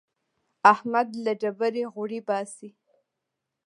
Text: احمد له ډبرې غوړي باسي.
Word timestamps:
احمد 0.73 1.07
له 1.23 1.31
ډبرې 1.41 1.83
غوړي 1.93 2.19
باسي. 2.27 2.69